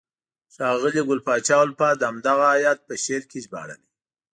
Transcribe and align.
ښاغلي 0.53 1.01
ګل 1.07 1.19
پاچا 1.27 1.55
الفت 1.65 1.99
همدغه 2.09 2.45
آیت 2.55 2.79
په 2.87 2.93
شعر 3.03 3.23
کې 3.31 3.39
ژباړلی: 3.45 3.87